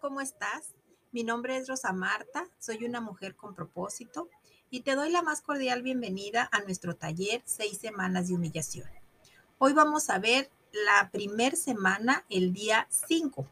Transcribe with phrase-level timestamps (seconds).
[0.00, 0.74] ¿cómo estás?
[1.12, 4.30] Mi nombre es Rosa Marta, soy una mujer con propósito
[4.70, 8.88] y te doy la más cordial bienvenida a nuestro taller Seis Semanas de Humillación.
[9.58, 10.50] Hoy vamos a ver
[10.86, 13.46] la primer semana, el día 5.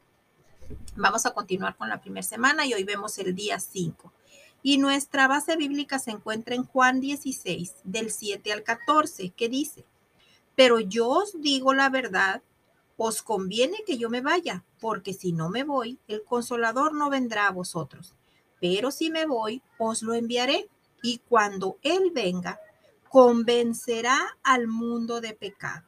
[0.96, 4.10] Vamos a continuar con la primera semana y hoy vemos el día 5.
[4.62, 9.84] Y nuestra base bíblica se encuentra en Juan 16, del 7 al 14, que dice,
[10.56, 12.42] pero yo os digo la verdad,
[13.00, 17.46] os conviene que yo me vaya, porque si no me voy, el consolador no vendrá
[17.46, 18.12] a vosotros.
[18.60, 20.68] Pero si me voy, os lo enviaré,
[21.00, 22.58] y cuando Él venga,
[23.08, 25.86] convencerá al mundo de pecado.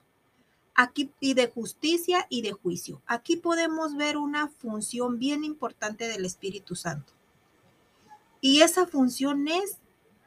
[0.76, 3.02] Aquí y de justicia y de juicio.
[3.06, 7.12] Aquí podemos ver una función bien importante del Espíritu Santo.
[8.40, 9.78] Y esa función es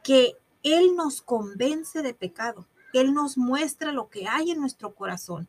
[0.02, 2.66] que Él nos convence de pecado.
[2.92, 5.48] Él nos muestra lo que hay en nuestro corazón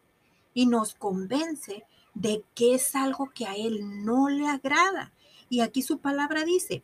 [0.56, 1.84] y nos convence
[2.16, 5.14] de que es algo que a Él no le agrada.
[5.50, 6.82] Y aquí su palabra dice,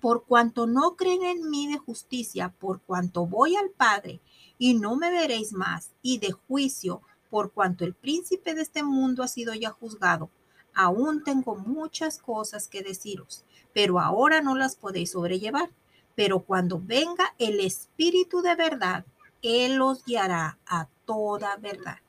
[0.00, 4.20] por cuanto no creen en mí de justicia, por cuanto voy al Padre
[4.58, 9.22] y no me veréis más, y de juicio, por cuanto el príncipe de este mundo
[9.22, 10.30] ha sido ya juzgado,
[10.74, 15.70] aún tengo muchas cosas que deciros, pero ahora no las podéis sobrellevar.
[16.14, 19.06] Pero cuando venga el Espíritu de verdad,
[19.40, 22.02] Él os guiará a toda verdad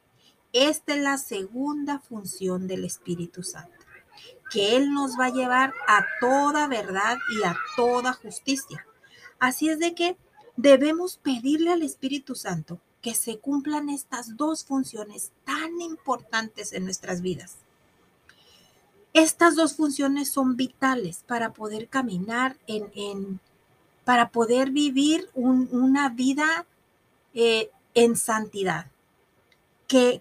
[0.53, 3.71] esta es la segunda función del Espíritu Santo,
[4.51, 8.85] que Él nos va a llevar a toda verdad y a toda justicia.
[9.39, 10.15] Así es de que
[10.55, 17.21] debemos pedirle al Espíritu Santo que se cumplan estas dos funciones tan importantes en nuestras
[17.21, 17.57] vidas.
[19.13, 23.39] Estas dos funciones son vitales para poder caminar en,
[24.05, 26.65] para poder vivir una vida
[27.33, 28.92] eh, en santidad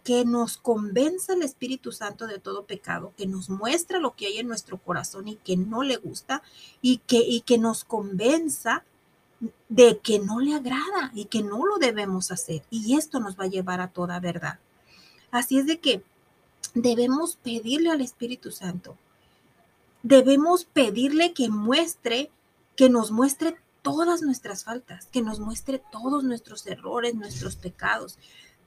[0.05, 4.39] que, nos convenza el Espíritu Santo de todo pecado, que nos muestra lo que hay
[4.39, 6.42] en nuestro corazón y que no le gusta
[6.83, 8.85] y que, y que nos convenza
[9.70, 12.63] de que no le agrada y que no lo debemos hacer.
[12.70, 14.58] Y esto nos va a llevar a toda verdad.
[15.30, 16.02] Así es de que
[16.75, 18.98] debemos pedirle al Espíritu Santo,
[20.02, 22.30] debemos pedirle que muestre,
[22.77, 28.19] que nos muestre todas nuestras faltas, que nos muestre todos nuestros errores, nuestros pecados,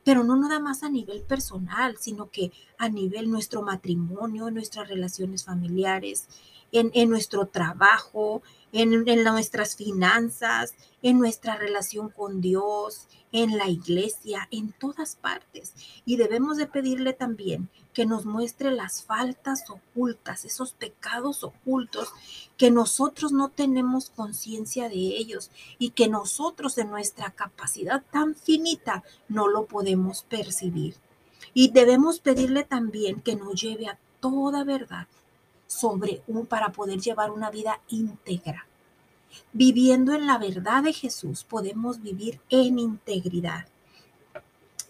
[0.05, 5.43] pero no nada más a nivel personal, sino que a nivel nuestro matrimonio, nuestras relaciones
[5.43, 6.27] familiares,
[6.71, 13.67] en, en nuestro trabajo, en, en, nuestras finanzas, en nuestra relación con Dios, en la
[13.67, 15.73] iglesia, en todas partes.
[16.05, 22.11] Y debemos de pedirle también que nos muestre las faltas ocultas, esos pecados ocultos
[22.57, 29.03] que nosotros no tenemos conciencia de ellos y que nosotros en nuestra capacidad tan finita
[29.29, 30.97] no lo podemos percibir.
[31.53, 35.07] Y debemos pedirle también que nos lleve a toda verdad
[35.65, 38.67] sobre un para poder llevar una vida íntegra.
[39.53, 43.67] Viviendo en la verdad de Jesús podemos vivir en integridad.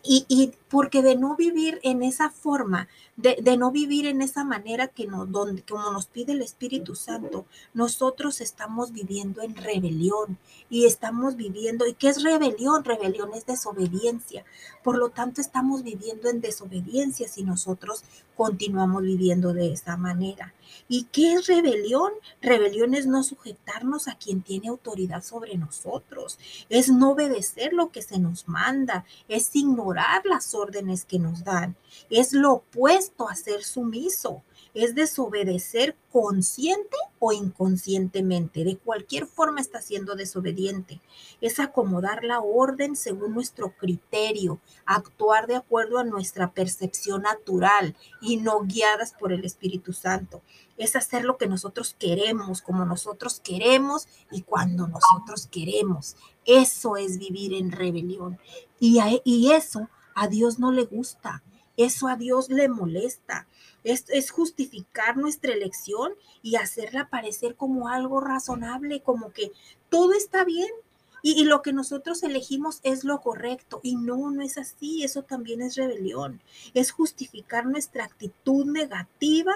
[0.08, 5.08] Y, porque de no vivir en esa forma, de, no vivir en esa manera que
[5.08, 10.38] nos, donde, como nos pide el Espíritu Santo, nosotros estamos viviendo en rebelión
[10.70, 12.84] y estamos viviendo, ¿y qué es rebelión?
[12.84, 14.46] Rebelión es desobediencia.
[14.84, 18.04] Por lo tanto, estamos viviendo en desobediencia si nosotros
[18.36, 20.54] continuamos viviendo de esa manera.
[20.88, 22.12] ¿Y qué es rebelión?
[22.42, 26.38] Rebelión es no sujetarnos a quien tiene autoridad sobre nosotros,
[26.70, 29.95] es no obedecer lo que se nos manda, es ignorar
[30.26, 31.76] las órdenes que nos dan,
[32.10, 34.44] es lo opuesto a ser sumiso
[34.76, 38.66] es desobedecer consciente o inconscientemente.
[38.66, 41.02] De cualquier forma está siendo desobediente.
[41.40, 48.38] Es acomodar la orden según nuestro criterio, actuar de acuerdo a nuestra percepción natural y
[48.38, 50.42] no guiadas por el Espíritu Santo.
[50.78, 56.18] Es hacer lo que nosotros queremos, como nosotros queremos y cuando nosotros queremos.
[56.46, 58.38] Eso es vivir en rebelión.
[58.78, 61.44] Y, y eso a Dios no le gusta.
[61.78, 63.48] Eso a Dios le molesta.
[63.86, 66.12] Es, justificar nuestra elección
[66.42, 69.52] y hacerla parecer como algo razonable, como que
[69.90, 70.70] todo está bien
[71.22, 73.80] y, y, lo que nosotros elegimos es lo correcto.
[73.82, 75.04] Y no, no es así.
[75.04, 76.42] Eso también es rebelión.
[76.76, 79.54] Es justificar nuestra actitud negativa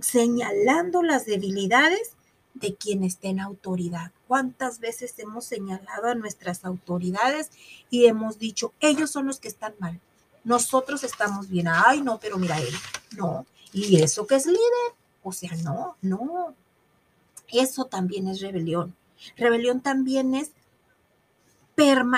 [0.00, 2.12] señalando las debilidades
[2.54, 4.12] de quien esté en autoridad.
[4.28, 7.50] ¿Cuántas veces hemos señalado a nuestras autoridades
[7.90, 10.00] y hemos dicho, ellos son los que están mal?
[10.44, 12.74] Nosotros estamos bien, ay, no, pero mira él,
[13.16, 16.54] no, y eso que es líder, o sea, no, no,
[17.48, 18.94] eso también es rebelión.
[19.36, 20.52] Rebelión también es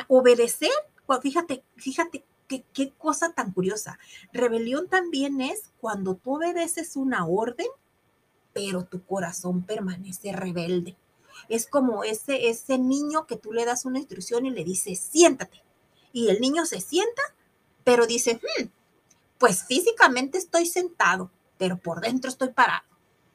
[0.09, 0.71] obedecer,
[1.23, 3.99] fíjate, fíjate qué, qué cosa tan curiosa.
[4.33, 7.69] Rebelión también es cuando tú obedeces una orden,
[8.53, 10.97] pero tu corazón permanece rebelde.
[11.49, 15.63] Es como ese, ese niño que tú le das una instrucción y le dices, siéntate.
[16.13, 17.23] Y el niño se sienta,
[17.87, 18.65] pero dice, hmm,
[19.39, 22.83] pues físicamente estoy sentado, pero por dentro estoy parado.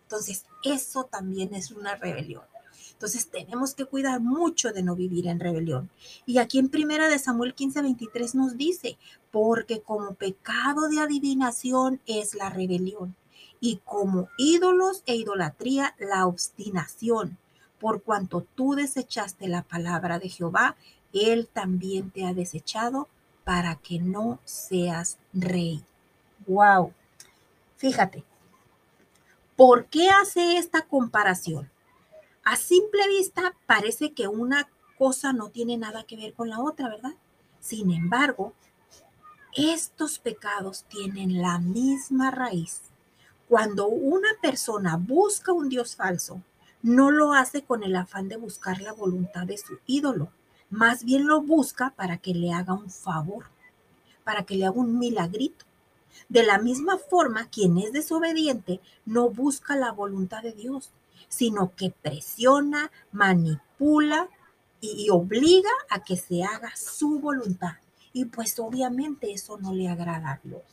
[0.04, 2.44] Entonces, eso también es una rebelión.
[2.92, 5.90] Entonces, tenemos que cuidar mucho de no vivir en rebelión.
[6.26, 8.98] Y aquí en Primera de Samuel 15, 23 nos dice,
[9.32, 13.16] porque como pecado de adivinación es la rebelión,
[13.62, 17.38] y como ídolos e idolatría la obstinación.
[17.80, 20.76] Por cuanto tú desechaste la palabra de Jehová,
[21.14, 23.08] Él también te ha desechado
[23.52, 25.84] para que no seas rey.
[26.48, 26.94] Wow.
[27.76, 28.24] Fíjate,
[29.58, 31.70] ¿por qué hace esta comparación?
[32.46, 36.88] A simple vista parece que una cosa no tiene nada que ver con la otra,
[36.88, 37.12] ¿verdad?
[37.60, 38.54] Sin embargo,
[39.54, 42.84] estos pecados tienen la misma raíz.
[43.50, 46.42] Cuando una persona busca un Dios falso,
[46.82, 50.32] no lo hace con el afán de buscar la voluntad de su ídolo,
[50.72, 53.46] más bien lo busca para que le haga un favor,
[54.24, 55.66] para que le haga un milagrito.
[56.30, 60.92] De la misma forma, quien es desobediente no busca la voluntad de Dios,
[61.28, 64.30] sino que presiona, manipula
[64.80, 67.76] y, obliga a que se haga su voluntad.
[68.14, 70.64] Y pues obviamente eso no le agrada a Dios.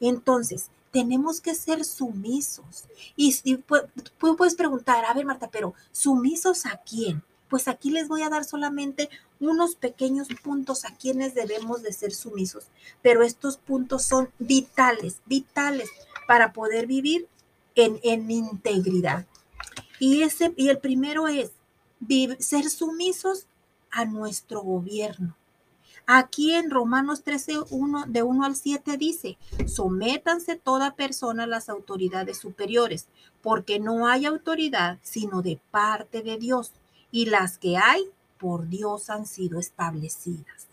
[0.00, 2.84] Entonces, tenemos que ser sumisos.
[3.16, 7.22] Y, y puedes preguntar, a ver Marta, pero ¿sumisos a quién?
[7.48, 9.08] Pues aquí les voy a dar solamente
[9.40, 12.66] unos pequeños puntos a quienes debemos de ser sumisos,
[13.02, 15.88] pero estos puntos son vitales, vitales
[16.26, 17.26] para poder vivir
[17.74, 19.26] en, en integridad.
[19.98, 21.52] Y, ese, y el primero es
[22.38, 23.46] ser sumisos
[23.90, 25.36] a nuestro gobierno.
[26.10, 29.36] Aquí en Romanos 13, 1, de 1 al 7 dice,
[29.66, 33.08] sométanse toda persona a las autoridades superiores,
[33.42, 36.72] porque no hay autoridad sino de parte de Dios
[37.10, 40.68] y las que hay por Dios han sido establecidas.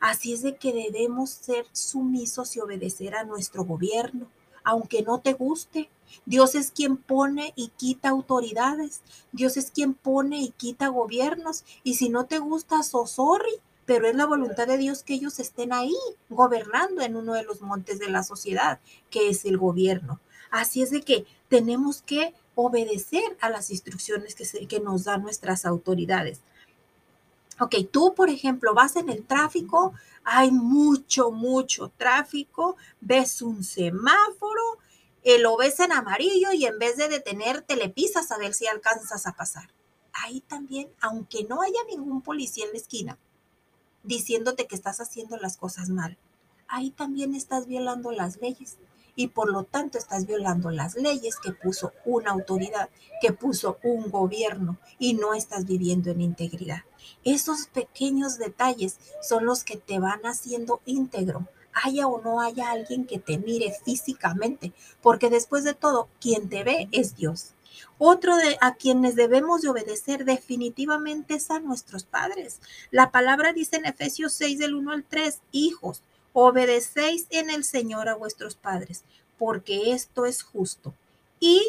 [0.00, 4.26] Así es de que debemos ser sumisos y obedecer a nuestro gobierno,
[4.64, 5.90] aunque no te guste.
[6.26, 9.02] Dios es quien pone y quita autoridades.
[9.32, 11.64] Dios es quien pone y quita gobiernos.
[11.82, 15.38] Y si no te gusta, so sorry, pero es la voluntad de Dios que ellos
[15.38, 15.96] estén ahí
[16.28, 18.80] gobernando en uno de los montes de la sociedad,
[19.10, 20.20] que es el gobierno.
[20.50, 25.64] Así es de que tenemos que obedecer a las instrucciones que, que nos dan nuestras
[25.64, 26.40] autoridades.
[27.60, 34.78] Ok, tú, por ejemplo, vas en el tráfico, hay mucho, mucho tráfico, ves un semáforo,
[35.22, 38.66] eh, lo ves en amarillo y en vez de detenerte le pisas a ver si
[38.66, 39.70] alcanzas a pasar.
[40.12, 43.18] Ahí también, aunque no haya ningún policía en la esquina
[44.02, 46.18] diciéndote que estás haciendo las cosas mal,
[46.68, 48.76] ahí también estás violando las leyes
[49.16, 52.88] y por lo tanto estás violando las leyes que puso una autoridad,
[53.20, 56.82] que puso un gobierno y no estás viviendo en integridad.
[57.24, 63.06] Esos pequeños detalles son los que te van haciendo íntegro, haya o no haya alguien
[63.06, 64.72] que te mire físicamente,
[65.02, 67.54] porque después de todo, quien te ve es Dios.
[67.98, 72.60] Otro de a quienes debemos de obedecer definitivamente es a nuestros padres.
[72.90, 76.02] La palabra dice en Efesios 6 del 1 al 3, hijos,
[76.34, 79.04] obedecéis en el Señor a vuestros padres,
[79.38, 80.92] porque esto es justo.
[81.40, 81.62] Y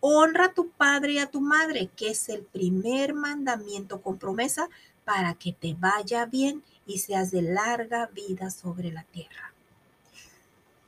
[0.00, 4.70] honra a tu padre y a tu madre, que es el primer mandamiento con promesa
[5.04, 9.52] para que te vaya bien y seas de larga vida sobre la tierra.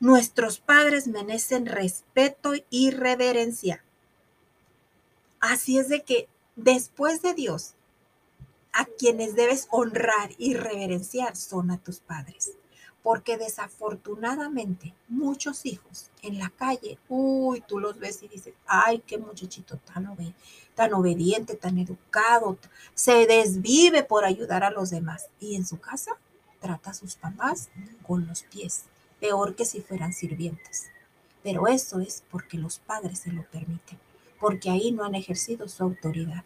[0.01, 3.83] Nuestros padres merecen respeto y reverencia.
[5.41, 7.75] Así es de que después de Dios,
[8.73, 12.53] a quienes debes honrar y reverenciar son a tus padres
[13.03, 19.19] porque desafortunadamente muchos hijos en la calle, uy, tú los ves y dices, ay, qué
[19.19, 19.79] muchachito
[20.75, 22.59] tan, obediente, tan educado,
[22.95, 25.29] se desvive por ayudar a los demás.
[25.41, 26.19] Y en su casa
[26.61, 27.69] trata a sus papás
[28.07, 28.85] con los pies,
[29.21, 30.91] peor que si fueran sirvientes.
[31.43, 33.99] Pero eso es porque los padres se lo permiten,
[34.41, 36.45] porque ahí no han ejercido su autoridad.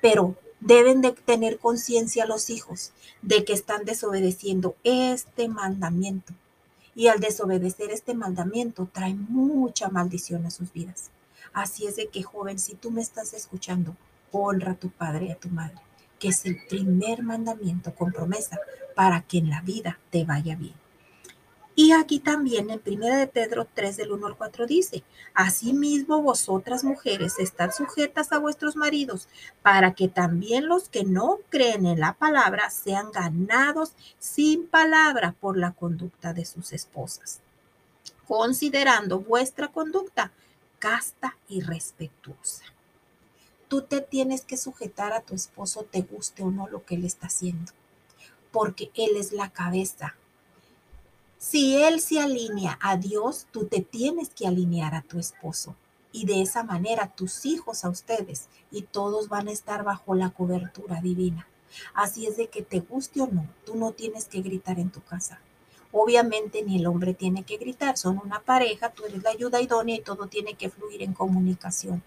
[0.00, 6.34] Pero deben de tener conciencia los hijos de que están desobedeciendo este mandamiento.
[6.94, 11.10] Y al desobedecer este mandamiento trae mucha maldición a sus vidas.
[11.52, 13.96] Así es de que, joven, si tú me estás escuchando,
[14.32, 15.78] honra a tu padre y a tu madre,
[16.18, 18.58] que es el primer mandamiento con promesa
[18.94, 20.74] para que en la vida te vaya bien.
[21.78, 26.82] Y aquí también en 1 de Pedro 3 del 1 al 4 dice, Asimismo vosotras
[26.82, 29.28] mujeres estad sujetas a vuestros maridos,
[29.62, 35.56] para que también los que no creen en la palabra sean ganados sin palabra por
[35.56, 37.38] la conducta de sus esposas,
[38.26, 40.32] considerando vuestra conducta
[40.80, 42.64] casta y respetuosa.
[43.68, 47.04] Tú te tienes que sujetar a tu esposo, te guste o no lo que él
[47.04, 47.70] está haciendo,
[48.50, 50.16] porque él es la cabeza.
[51.38, 55.76] Si él se alinea a Dios, tú te tienes que alinear a tu esposo.
[56.10, 60.30] Y de esa manera tus hijos a ustedes y todos van a estar bajo la
[60.30, 61.46] cobertura divina.
[61.94, 65.00] Así es de que te guste o no, tú no tienes que gritar en tu
[65.00, 65.40] casa.
[65.92, 69.94] Obviamente ni el hombre tiene que gritar, son una pareja, tú eres la ayuda idónea
[69.94, 72.02] y todo tiene que fluir en comunicación.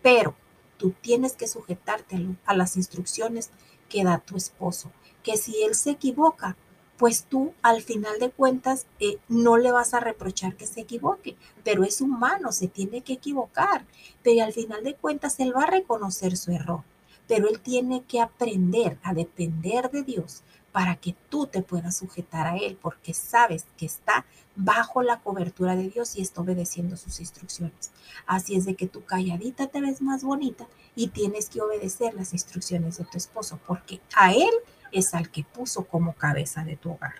[0.00, 0.34] Pero
[0.78, 3.50] tú tienes que sujetarte a las instrucciones
[3.90, 4.90] que da tu esposo,
[5.22, 6.56] que si él se equivoca,
[7.00, 11.34] pues tú al final de cuentas eh, no le vas a reprochar que se equivoque,
[11.64, 13.86] pero es humano, se tiene que equivocar,
[14.22, 16.82] pero al final de cuentas él va a reconocer su error,
[17.26, 20.42] pero él tiene que aprender a depender de Dios
[20.72, 25.76] para que tú te puedas sujetar a Él, porque sabes que está bajo la cobertura
[25.76, 27.92] de Dios y está obedeciendo sus instrucciones.
[28.26, 32.34] Así es de que tú calladita te ves más bonita y tienes que obedecer las
[32.34, 34.52] instrucciones de tu esposo, porque a Él
[34.92, 37.14] es al que puso como cabeza de tu hogar.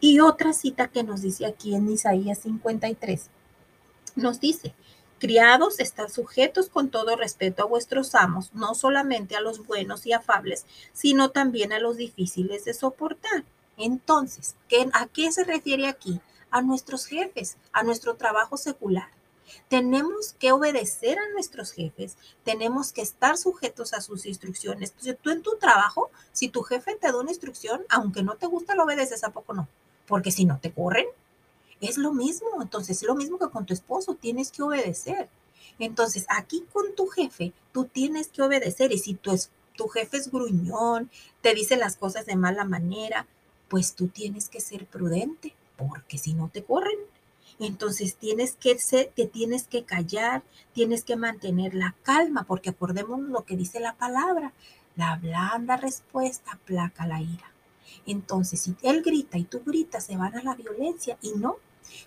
[0.00, 3.30] Y otra cita que nos dice aquí en Isaías 53,
[4.16, 4.74] nos dice,
[5.22, 10.12] Criados, están sujetos con todo respeto a vuestros amos, no solamente a los buenos y
[10.12, 13.44] afables, sino también a los difíciles de soportar.
[13.76, 14.56] Entonces,
[14.92, 16.20] ¿a qué se refiere aquí?
[16.50, 19.10] A nuestros jefes, a nuestro trabajo secular.
[19.68, 24.90] Tenemos que obedecer a nuestros jefes, tenemos que estar sujetos a sus instrucciones.
[24.90, 28.46] Entonces, tú en tu trabajo, si tu jefe te da una instrucción, aunque no te
[28.46, 29.68] gusta, lo obedeces, ¿a poco no?
[30.06, 31.06] Porque si no te corren,
[31.80, 35.28] es lo mismo, entonces es lo mismo que con tu esposo, tienes que obedecer.
[35.78, 39.36] Entonces, aquí con tu jefe, tú tienes que obedecer y si tu,
[39.76, 43.26] tu jefe es gruñón, te dice las cosas de mala manera,
[43.68, 46.98] pues tú tienes que ser prudente, porque si no te corren.
[47.62, 50.42] Entonces tienes que ser, te tienes que callar,
[50.72, 54.52] tienes que mantener la calma, porque acordémonos lo que dice la palabra,
[54.96, 57.52] la blanda respuesta aplaca la ira.
[58.04, 61.56] Entonces, si él grita y tú gritas, se van a la violencia y no,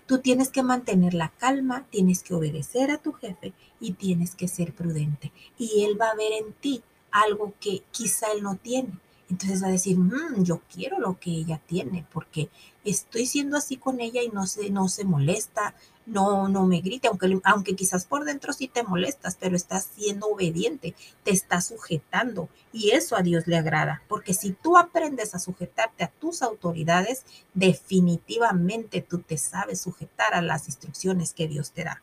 [0.06, 4.48] Tú tienes que mantener la calma, tienes que obedecer a tu jefe y tienes que
[4.48, 5.32] ser prudente.
[5.58, 8.98] Y él va a ver en ti algo que quizá él no tiene.
[9.28, 12.48] Entonces va a decir, mm, yo quiero lo que ella tiene, porque
[12.84, 15.74] estoy siendo así con ella y no se, no se molesta,
[16.06, 20.28] no, no me grite, aunque, aunque quizás por dentro sí te molestas, pero estás siendo
[20.28, 25.40] obediente, te estás sujetando y eso a Dios le agrada, porque si tú aprendes a
[25.40, 31.82] sujetarte a tus autoridades, definitivamente tú te sabes sujetar a las instrucciones que Dios te
[31.82, 32.02] da.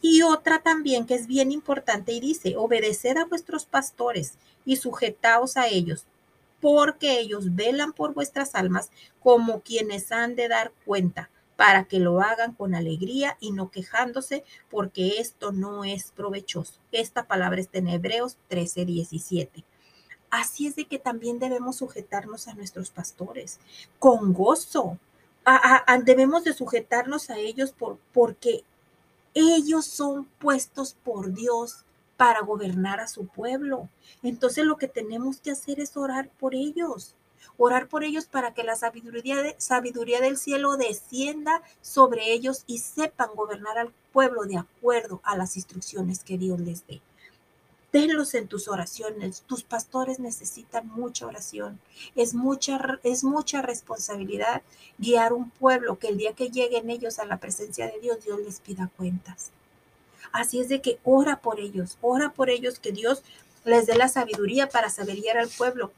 [0.00, 5.56] Y otra también que es bien importante y dice, obedeced a vuestros pastores y sujetaos
[5.56, 6.06] a ellos,
[6.60, 12.20] porque ellos velan por vuestras almas como quienes han de dar cuenta, para que lo
[12.20, 16.74] hagan con alegría y no quejándose, porque esto no es provechoso.
[16.92, 19.64] Esta palabra está en Hebreos 13, 17.
[20.30, 23.58] Así es de que también debemos sujetarnos a nuestros pastores
[23.98, 24.98] con gozo.
[26.04, 28.62] debemos de sujetarnos a ellos por, porque
[29.34, 31.84] ellos son puestos por Dios
[32.18, 33.88] para gobernar a su pueblo.
[34.24, 37.14] Entonces lo que tenemos que hacer es orar por ellos.
[37.56, 42.78] Orar por ellos para que la sabiduría, de, sabiduría del cielo descienda sobre ellos y
[42.78, 47.00] sepan gobernar al pueblo de acuerdo a las instrucciones que Dios les dé.
[47.92, 49.42] Tenlos en tus oraciones.
[49.46, 51.78] Tus pastores necesitan mucha oración.
[52.16, 54.62] Es mucha, es mucha responsabilidad
[54.98, 58.40] guiar un pueblo que el día que lleguen ellos a la presencia de Dios, Dios
[58.40, 59.52] les pida cuentas.
[60.32, 63.22] Así es de que ora por ellos, ora por ellos, que Dios
[63.64, 65.92] les dé la sabiduría para saber guiar al pueblo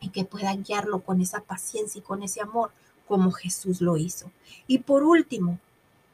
[0.00, 2.70] y que puedan guiarlo con esa paciencia y con ese amor
[3.06, 4.30] como Jesús lo hizo.
[4.66, 5.58] Y por último,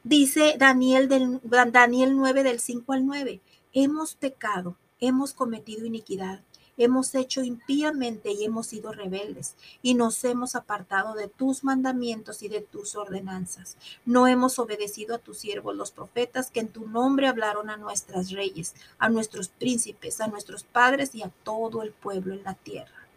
[0.03, 1.39] dice Daniel, del,
[1.71, 3.39] Daniel 9 del 5 al 9,
[3.73, 6.41] hemos pecado, hemos cometido iniquidad
[6.79, 12.47] hemos hecho impíamente y hemos sido rebeldes y nos hemos apartado de tus mandamientos y
[12.47, 13.77] de tus ordenanzas.
[14.05, 18.31] No hemos obedecido a tus siervos los profetas que en tu nombre hablaron a nuestras
[18.31, 23.07] reyes, a nuestros príncipes, a nuestros padres y a todo el pueblo en la tierra.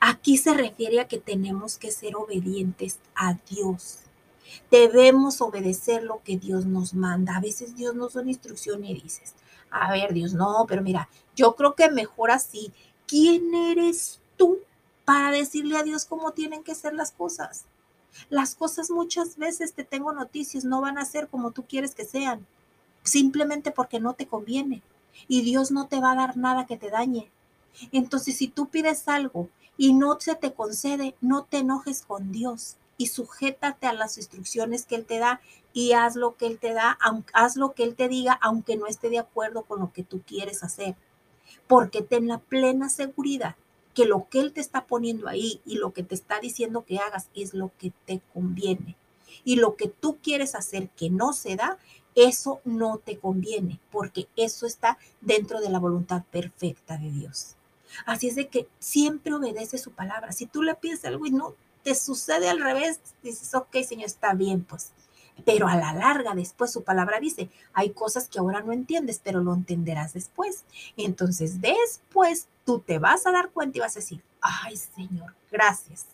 [0.00, 3.98] Aquí se refiere a que tenemos que ser obedientes a Dios.
[4.70, 7.36] Debemos obedecer lo que Dios nos manda.
[7.36, 9.34] A veces Dios nos da una instrucción y dices,
[9.70, 12.72] a ver, Dios, no, pero mira, yo creo que mejor así.
[13.06, 14.58] ¿Quién eres tú
[15.04, 17.64] para decirle a Dios cómo tienen que ser las cosas?
[18.30, 22.04] Las cosas muchas veces te tengo noticias, no van a ser como tú quieres que
[22.04, 22.46] sean,
[23.02, 24.82] simplemente porque no te conviene.
[25.26, 27.30] Y Dios no te va a dar nada que te dañe.
[27.92, 32.76] Entonces, si tú pides algo y no se te concede, no te enojes con Dios.
[32.98, 35.40] Y sujétate a las instrucciones que Él te da
[35.72, 36.98] y haz lo que Él te da,
[37.32, 40.20] haz lo que Él te diga, aunque no esté de acuerdo con lo que tú
[40.26, 40.96] quieres hacer.
[41.66, 43.56] Porque ten la plena seguridad
[43.94, 46.98] que lo que Él te está poniendo ahí y lo que te está diciendo que
[46.98, 48.96] hagas es lo que te conviene.
[49.44, 51.78] Y lo que tú quieres hacer que no se da,
[52.16, 57.54] eso no te conviene, porque eso está dentro de la voluntad perfecta de Dios.
[58.06, 60.32] Así es de que siempre obedece su palabra.
[60.32, 64.34] Si tú le pides algo y no te sucede al revés, dices, ok, Señor, está
[64.34, 64.92] bien, pues.
[65.44, 69.40] Pero a la larga, después su palabra dice, hay cosas que ahora no entiendes, pero
[69.40, 70.64] lo entenderás después.
[70.96, 76.06] Entonces, después tú te vas a dar cuenta y vas a decir, ay, Señor, gracias.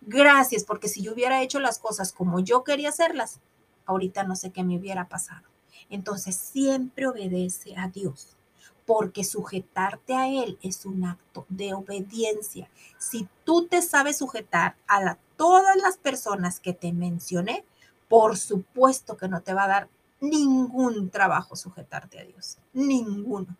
[0.00, 3.40] Gracias, porque si yo hubiera hecho las cosas como yo quería hacerlas,
[3.84, 5.46] ahorita no sé qué me hubiera pasado.
[5.90, 8.36] Entonces, siempre obedece a Dios
[8.86, 12.68] porque sujetarte a Él es un acto de obediencia.
[12.98, 17.64] Si tú te sabes sujetar a todas las personas que te mencioné,
[18.08, 19.88] por supuesto que no te va a dar
[20.20, 23.56] ningún trabajo sujetarte a Dios, ninguno,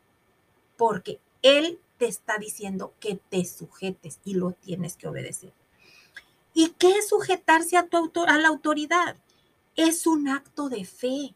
[0.76, 5.52] porque Él te está diciendo que te sujetes y lo tienes que obedecer.
[6.54, 9.16] ¿Y qué es sujetarse a, tu autor, a la autoridad?
[9.74, 11.34] Es un acto de fe,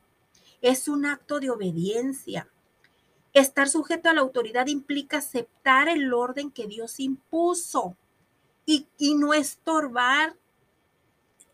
[0.60, 2.48] es un acto de obediencia,
[3.36, 7.94] Estar sujeto a la autoridad implica aceptar el orden que Dios impuso
[8.64, 10.38] y, no estorbar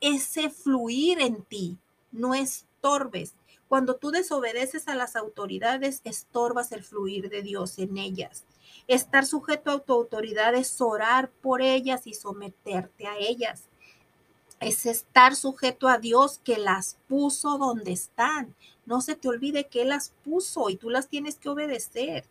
[0.00, 1.76] ese fluir en ti.
[2.12, 3.34] No estorbes.
[3.66, 8.44] Cuando tú desobedeces a las autoridades, estorbas el fluir de Dios en ellas.
[8.86, 13.64] Estar sujeto a tu autoridad es orar por ellas y someterte a ellas
[14.62, 18.54] es estar sujeto a Dios que las puso donde están.
[18.86, 22.24] No se te olvide que Él las puso y tú las tienes que obedecer.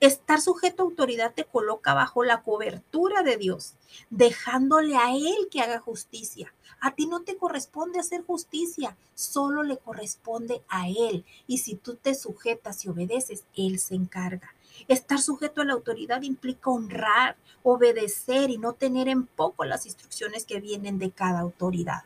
[0.00, 3.74] Estar sujeto a autoridad te coloca bajo la cobertura de Dios,
[4.10, 6.54] dejándole a Él que haga justicia.
[6.80, 11.24] A ti no te corresponde hacer justicia, solo le corresponde a Él.
[11.48, 14.54] Y si tú te sujetas y obedeces, Él se encarga.
[14.86, 20.44] Estar sujeto a la autoridad implica honrar, obedecer y no tener en poco las instrucciones
[20.44, 22.04] que vienen de cada autoridad.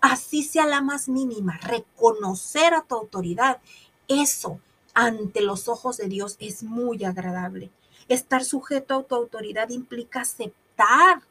[0.00, 3.60] Así sea la más mínima, reconocer a tu autoridad,
[4.08, 4.60] eso
[4.94, 7.70] ante los ojos de Dios es muy agradable.
[8.08, 11.22] Estar sujeto a tu autoridad implica aceptar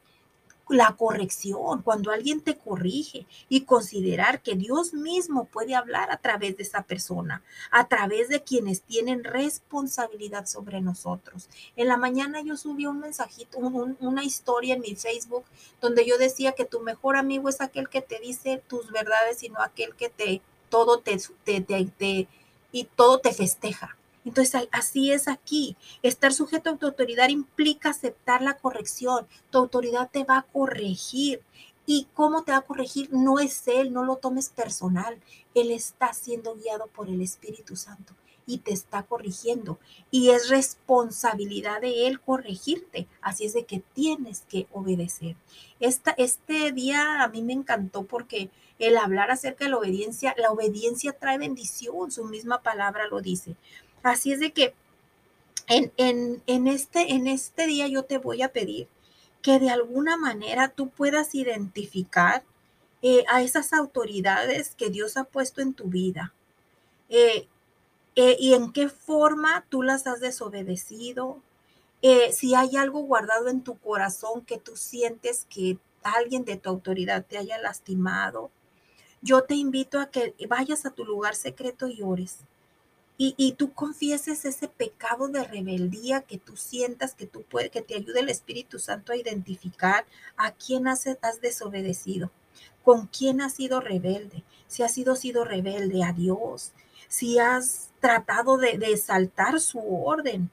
[0.69, 6.57] la corrección, cuando alguien te corrige y considerar que Dios mismo puede hablar a través
[6.57, 11.49] de esa persona, a través de quienes tienen responsabilidad sobre nosotros.
[11.75, 15.43] En la mañana yo subí un mensajito, una historia en mi Facebook
[15.81, 19.49] donde yo decía que tu mejor amigo es aquel que te dice tus verdades y
[19.49, 22.27] no aquel que te todo te, te, te
[22.71, 23.95] y todo te festeja.
[24.25, 25.75] Entonces, así es aquí.
[26.01, 29.27] Estar sujeto a tu autoridad implica aceptar la corrección.
[29.49, 31.41] Tu autoridad te va a corregir.
[31.85, 33.09] ¿Y cómo te va a corregir?
[33.11, 35.19] No es Él, no lo tomes personal.
[35.53, 38.13] Él está siendo guiado por el Espíritu Santo
[38.45, 39.79] y te está corrigiendo.
[40.11, 43.07] Y es responsabilidad de Él corregirte.
[43.21, 45.35] Así es de que tienes que obedecer.
[45.79, 50.51] Esta, este día a mí me encantó porque el hablar acerca de la obediencia, la
[50.51, 53.55] obediencia trae bendición, su misma palabra lo dice.
[54.03, 54.73] Así es de que
[55.67, 58.87] en, este, en este día yo te voy a pedir
[59.41, 62.43] que de alguna manera tú puedas identificar
[63.01, 66.33] eh, a esas autoridades que Dios ha puesto en tu vida.
[67.09, 67.47] Eh,
[68.15, 71.41] eh, y en qué forma tú las has desobedecido.
[72.33, 77.25] si hay algo guardado en tu corazón que tú sientes que alguien de tu autoridad
[77.25, 78.51] te haya lastimado,
[79.21, 82.39] yo te invito a que vayas a tu lugar secreto y ores
[83.17, 87.95] y, tú confieses ese pecado de rebeldía que tú sientas que tú puedes, que te
[87.95, 91.05] ayude el Espíritu Santo a identificar a quién has,
[91.39, 92.31] desobedecido,
[92.83, 96.71] con quién has sido rebelde, si has sido, sido rebelde a Dios,
[97.07, 100.49] si has tratado de, de saltar su orden,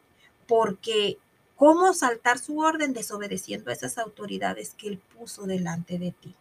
[0.46, 1.18] porque
[1.56, 6.34] ¿cómo saltar su orden desobedeciendo a esas autoridades que Él puso delante de ti?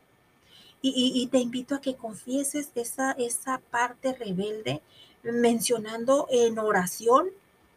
[0.82, 4.82] Y, y, te invito a que confieses esa, esa parte rebelde
[5.24, 7.30] mencionando en oración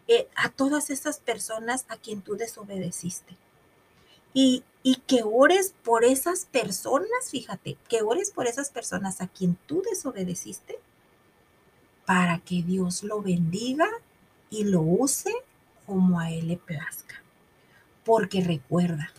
[0.09, 3.37] eh, a todas esas personas a quien tú desobedeciste.
[4.35, 9.57] Y, y que ores por esas personas, fíjate, que ores por esas personas a quien
[9.67, 10.79] tú desobedeciste
[12.07, 13.89] para que Dios lo bendiga
[14.51, 15.33] y lo use
[15.87, 17.23] como a Él le plazca.
[18.05, 19.13] Porque recuerda,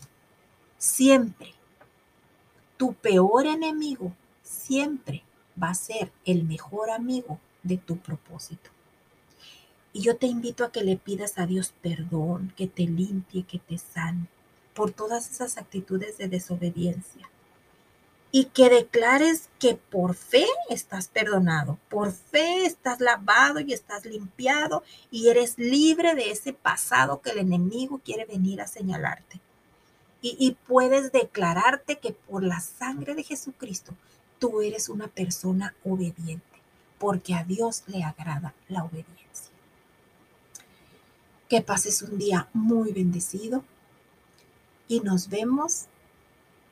[0.77, 1.53] siempre
[2.77, 5.23] tu peor enemigo siempre
[5.61, 8.69] va a ser el mejor amigo de tu propósito.
[9.93, 13.59] Y yo te invito a que le pidas a Dios perdón, que te limpie, que
[13.59, 14.27] te sane
[14.73, 17.29] por todas esas actitudes de desobediencia.
[18.35, 24.81] y que declares que por fe estás perdonado, por fe estás lavado y estás limpiado
[25.11, 29.39] y eres libre de ese pasado que el enemigo quiere venir a señalarte.
[30.19, 33.93] Y, puedes declararte que por la sangre de Jesucristo
[34.39, 36.52] tú eres una persona obediente,
[37.03, 39.51] porque a Dios le agrada la obediencia.
[41.49, 43.65] Que pases un día muy bendecido
[44.87, 45.87] y nos vemos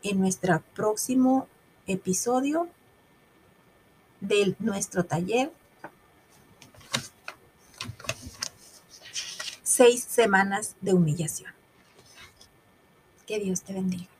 [0.03, 1.49] en nuestro próximo
[1.85, 2.69] episodio
[4.21, 5.51] de nuestro taller.
[9.63, 11.51] Seis semanas de humillación.
[13.27, 14.10] Que Dios te bendiga.